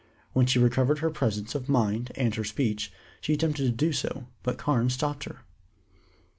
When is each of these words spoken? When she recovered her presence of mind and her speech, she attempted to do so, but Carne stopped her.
When 0.33 0.47
she 0.47 0.57
recovered 0.57 0.97
her 0.97 1.11
presence 1.11 1.53
of 1.53 1.69
mind 1.69 2.11
and 2.15 2.33
her 2.33 2.43
speech, 2.43 2.91
she 3.21 3.33
attempted 3.35 3.65
to 3.65 3.69
do 3.71 3.93
so, 3.93 4.25
but 4.41 4.57
Carne 4.57 4.89
stopped 4.89 5.25
her. 5.25 5.41